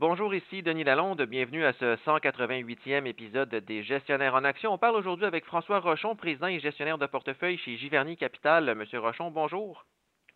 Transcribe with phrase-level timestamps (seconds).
[0.00, 1.22] Bonjour, ici Denis Lalonde.
[1.22, 4.72] Bienvenue à ce 188e épisode des Gestionnaires en Action.
[4.72, 8.72] On parle aujourd'hui avec François Rochon, président et gestionnaire de portefeuille chez Giverny Capital.
[8.76, 9.84] Monsieur Rochon, bonjour.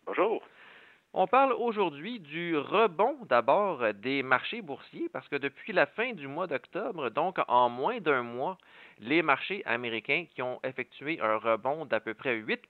[0.05, 0.43] Bonjour.
[1.13, 6.27] On parle aujourd'hui du rebond d'abord des marchés boursiers parce que depuis la fin du
[6.27, 8.57] mois d'octobre, donc en moins d'un mois,
[8.99, 12.63] les marchés américains qui ont effectué un rebond d'à peu près 8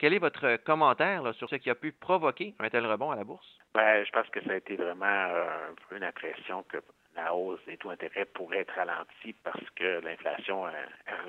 [0.00, 3.24] quel est votre commentaire sur ce qui a pu provoquer un tel rebond à la
[3.24, 3.46] bourse?
[3.74, 5.46] Ben, je pense que ça a été vraiment euh,
[5.94, 6.78] une impression que
[7.16, 10.64] la hausse des taux d'intérêt pourrait être ralentie parce que l'inflation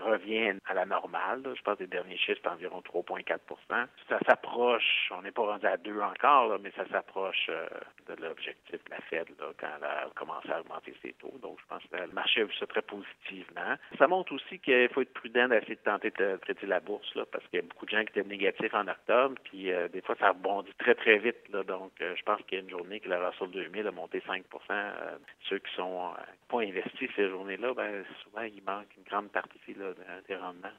[0.06, 1.44] revient à la normale.
[1.56, 5.66] Je pense que les derniers chiffres, c'est environ 3,4% Ça s'approche, on n'est pas rendu
[5.66, 7.68] à 2 encore, mais ça s'approche euh,
[8.08, 9.28] de l'objectif de la Fed
[9.60, 11.34] quand elle a commencé à augmenter ses taux.
[11.42, 13.76] Donc, je pense que le marché a vu ça très positivement.
[13.98, 17.46] Ça montre aussi qu'il faut être prudent d'essayer de tenter de traiter la bourse parce
[17.48, 20.16] qu'il y a beaucoup de gens qui étaient négatifs en octobre, puis euh, des fois,
[20.20, 21.52] ça rebondit très, très vite.
[21.52, 24.22] Donc, euh, je pense qu'il y a une journée que la Russell 2000 a monté
[24.26, 24.44] 5
[25.50, 29.74] Ceux qui sont euh, pas investis ces journées-là, ben, souvent, il manque une grande partie
[29.76, 29.94] là,
[30.28, 30.70] des rendements.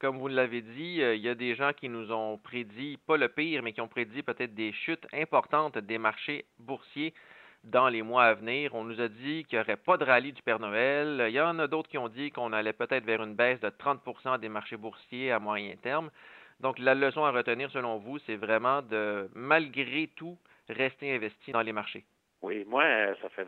[0.00, 3.16] Comme vous l'avez dit, euh, il y a des gens qui nous ont prédit, pas
[3.16, 7.14] le pire, mais qui ont prédit peut-être des chutes importantes des marchés boursiers
[7.62, 8.74] dans les mois à venir.
[8.74, 11.24] On nous a dit qu'il n'y aurait pas de rallye du Père Noël.
[11.28, 13.68] Il y en a d'autres qui ont dit qu'on allait peut-être vers une baisse de
[13.68, 16.10] 30% des marchés boursiers à moyen terme.
[16.60, 20.36] Donc, la leçon à retenir, selon vous, c'est vraiment de, malgré tout,
[20.68, 22.04] rester investi dans les marchés.
[22.42, 22.84] Oui, moi,
[23.22, 23.46] ça fait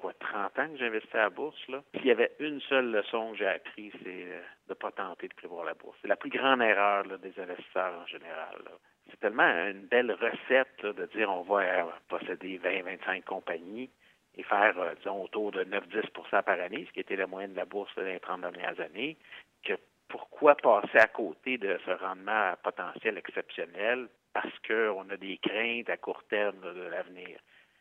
[0.00, 1.82] quoi, 30 ans que j'investis à la bourse, là.
[1.94, 5.28] S'il y avait une seule leçon que j'ai apprise, c'est euh, de ne pas tenter
[5.28, 5.96] de prévoir la bourse.
[6.00, 8.62] C'est la plus grande erreur des investisseurs en général.
[9.10, 13.90] C'est tellement une belle recette de dire on va euh, posséder 20-25 compagnies
[14.36, 17.58] et faire, euh, disons, autour de 9-10% par année, ce qui était la moyenne de
[17.58, 19.18] la bourse dans les 30 dernières années,
[19.64, 19.74] que
[20.08, 25.96] pourquoi passer à côté de ce rendement potentiel exceptionnel parce qu'on a des craintes à
[25.96, 27.38] court terme de l'avenir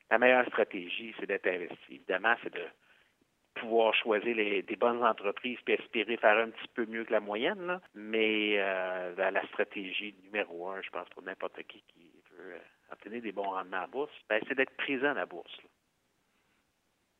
[0.09, 1.95] la meilleure stratégie, c'est d'être investi.
[1.95, 2.65] Évidemment, c'est de
[3.55, 7.19] pouvoir choisir les, des bonnes entreprises et espérer faire un petit peu mieux que la
[7.19, 7.79] moyenne.
[7.93, 12.59] Mais euh, la stratégie numéro un, je pense, pour n'importe qui qui veut euh,
[12.91, 15.57] obtenir des bons rendements à bourse, ben, c'est d'être présent à la bourse.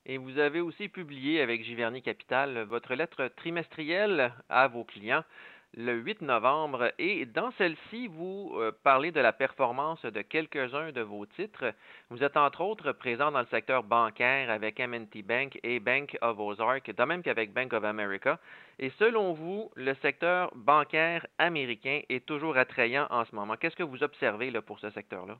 [0.06, 5.24] Et vous avez aussi publié avec Giverny Capital votre lettre trimestrielle à vos clients
[5.76, 11.02] le 8 novembre et dans celle-ci, vous euh, parlez de la performance de quelques-uns de
[11.02, 11.74] vos titres.
[12.10, 16.40] Vous êtes entre autres présent dans le secteur bancaire avec M&T Bank et Bank of
[16.40, 18.40] Ozark, de même qu'avec Bank of America.
[18.80, 23.56] Et selon vous, le secteur bancaire américain est toujours attrayant en ce moment?
[23.56, 25.38] Qu'est-ce que vous observez pour ce secteur-là?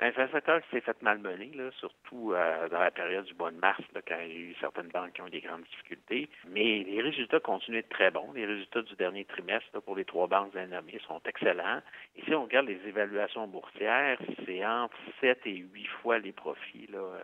[0.00, 4.16] Secteur qui s'est fait malmener, surtout euh, dans la période du mois de mars, quand
[4.20, 6.28] il y a eu certaines banques qui ont eu des grandes difficultés.
[6.48, 8.32] Mais les résultats continuent d'être très bons.
[8.32, 11.80] Les résultats du dernier trimestre pour les trois banques nommées sont excellents.
[12.16, 16.88] Et si on regarde les évaluations boursières, c'est entre 7 et 8 fois les profits
[16.90, 17.20] là, euh,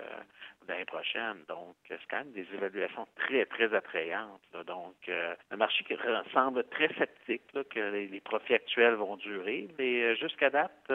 [0.69, 1.39] l'année prochaine.
[1.49, 4.41] Donc, c'est quand même des évaluations très, très attrayantes.
[4.67, 5.97] Donc, euh, le marché qui
[6.33, 9.69] semble très sceptique que les, profits actuels vont durer.
[9.79, 10.93] Mais jusqu'à date,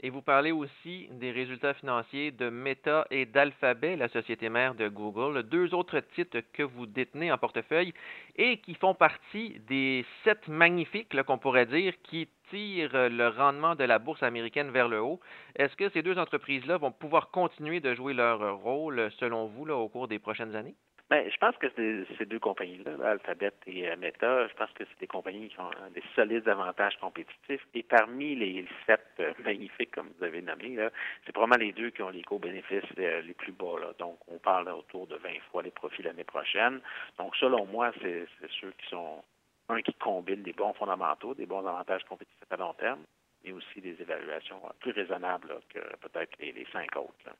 [0.00, 4.88] et vous parlez aussi des résultats financiers de Meta et d'Alphabet, la société mère de
[4.88, 7.94] Google, deux autres titres que vous détenez en portefeuille
[8.36, 13.84] et qui font partie des sept magnifiques, qu'on pourrait dire, qui tirent le rendement de
[13.84, 15.20] la bourse américaine vers le haut.
[15.54, 19.88] Est-ce que ces deux entreprises-là vont pouvoir continuer de jouer leur rôle, selon vous, au
[19.88, 20.76] cours des prochaines années?
[21.08, 21.68] Bien, je pense que
[22.18, 25.70] ces deux compagnies-là, Alphabet et euh, Meta, je pense que c'est des compagnies qui ont
[25.94, 27.64] des solides avantages compétitifs.
[27.74, 30.76] Et parmi les sept euh, magnifiques, comme vous avez nommé,
[31.24, 33.78] c'est probablement les deux qui ont les co-bénéfices euh, les plus bas.
[33.80, 33.92] Là.
[34.00, 36.80] Donc, on parle autour de 20 fois les profits l'année prochaine.
[37.18, 38.26] Donc, selon moi, c'est
[38.60, 39.22] ceux qui sont,
[39.68, 43.04] un, qui combinent des bons fondamentaux, des bons avantages compétitifs à long terme,
[43.44, 47.14] mais aussi des évaluations plus raisonnables que peut-être les, les cinq autres.
[47.26, 47.32] Là.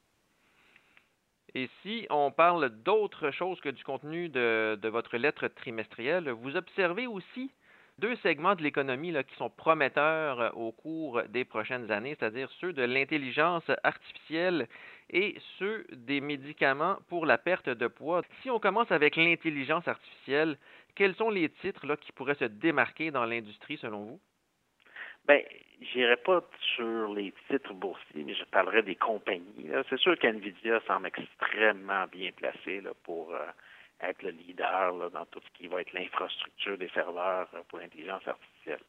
[1.54, 7.06] Et si on parle d'autre chose que du contenu de, votre lettre trimestrielle, vous observez
[7.06, 7.50] aussi
[7.98, 12.74] deux segments de l'économie qui sont prometteurs euh, au cours des prochaines années, c'est-à-dire ceux
[12.74, 14.68] de l'intelligence artificielle
[15.08, 18.20] et ceux des médicaments pour la perte de poids.
[18.42, 20.58] Si on commence avec l'intelligence artificielle,
[20.94, 24.20] quels sont les titres qui pourraient se démarquer dans l'industrie selon vous?
[25.26, 25.40] Bien,
[25.80, 26.40] j'irai pas
[26.76, 29.68] sur les titres boursiers, mais je parlerai des compagnies.
[29.90, 33.46] C'est sûr qu'NVIDIA semble extrêmement bien placé là, pour euh,
[34.00, 38.26] être le leader dans tout ce qui va être l'infrastructure des serveurs euh, pour l'intelligence
[38.26, 38.80] artificielle.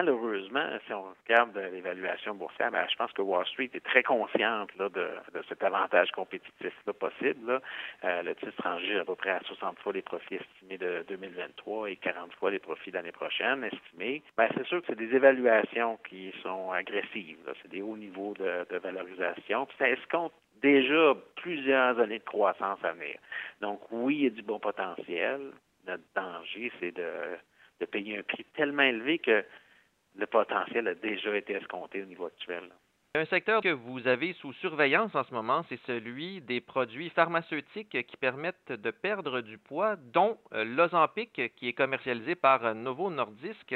[0.00, 4.70] Malheureusement, si on regarde l'évaluation boursière, ben, je pense que Wall Street est très consciente
[4.78, 5.10] là, de,
[5.48, 7.60] cet avantage compétitif là, possible.
[8.04, 11.90] Euh, le titre étranger à peu près à 60 fois les profits estimés de 2023
[11.90, 14.22] et 40 fois les profits l'année prochaine estimés.
[14.38, 17.52] Ben, c'est sûr que c'est des évaluations qui sont agressives.
[17.60, 19.66] C'est des hauts niveaux de, valorisation.
[19.66, 23.16] Puis ça escompte déjà plusieurs années de croissance à venir.
[23.60, 25.40] Donc oui, il y a du bon potentiel.
[25.86, 29.44] Notre danger, c'est de payer un prix tellement élevé que
[30.16, 32.70] le potentiel a déjà été escompté au niveau actuel.
[33.16, 38.06] Un secteur que vous avez sous surveillance en ce moment, c'est celui des produits pharmaceutiques
[38.06, 43.74] qui permettent de perdre du poids, dont euh, l'Ozempic qui est commercialisé par Novo Nordisk.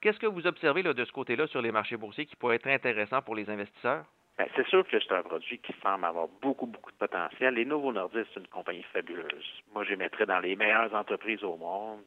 [0.00, 3.20] Qu'est-ce que vous observez de ce côté-là sur les marchés boursiers qui pourrait être intéressant
[3.20, 4.06] pour les investisseurs?
[4.38, 7.52] Ben, c'est sûr que c'est un produit qui semble avoir beaucoup, beaucoup de potentiel.
[7.52, 9.62] Les Novo Nordisk, c'est une compagnie fabuleuse.
[9.74, 12.00] Moi, je les mettrais dans les meilleures entreprises au monde,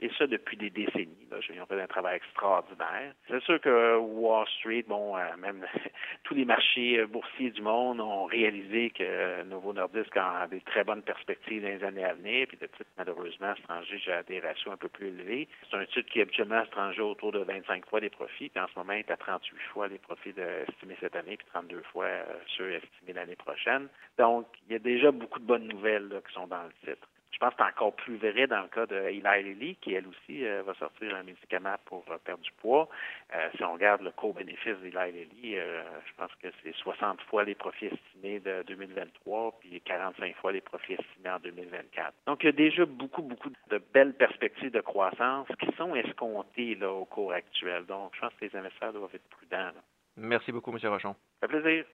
[0.00, 1.26] et ça depuis des décennies.
[1.30, 3.12] Ils ont fait un travail extraordinaire.
[3.28, 5.66] C'est sûr que Wall Street, bon, euh, même
[6.24, 10.84] tous les marchés euh, boursiers du monde ont réalisé que Novo Nordisk a des très
[10.84, 14.72] bonnes perspectives dans les années à venir, puis le titre, malheureusement, étranger, j'ai des ratios
[14.72, 15.48] un peu plus élevés.
[15.70, 18.68] C'est un titre qui est habituellement étranger autour de 25 fois les profits, puis en
[18.68, 20.34] ce moment, il est à 38 fois les profits
[20.68, 22.24] estimés cette année, 32 fois euh,
[22.56, 23.88] ceux estimés l'année prochaine.
[24.18, 27.08] Donc, il y a déjà beaucoup de bonnes nouvelles qui sont dans le titre.
[27.30, 30.06] Je pense que c'est encore plus vrai dans le cas de Eli Lilly, qui elle
[30.08, 32.88] aussi euh, va sortir un médicament pour euh, perdre du poids.
[33.56, 37.86] si on regarde le co-bénéfice d'Eli Lilly, je pense que c'est 60 fois les profits
[37.86, 42.14] estimés de 2023, puis 45 fois les profits estimés en 2024.
[42.26, 46.74] Donc, il y a déjà beaucoup, beaucoup de belles perspectives de croissance qui sont escomptées
[46.74, 47.84] là, au cours actuel.
[47.86, 49.70] Donc, je pense que les investisseurs doivent être prudents.
[50.16, 50.78] Merci beaucoup, M.
[50.90, 51.14] Rochon.
[51.40, 51.84] Ça fait plaisir.